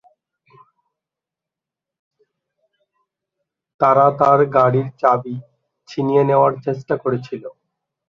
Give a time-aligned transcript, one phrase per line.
[3.81, 5.35] তারা তার গাড়ির চাবি
[5.89, 7.43] ছিনিয়ে নেওয়ার চেষ্টা করেছিল।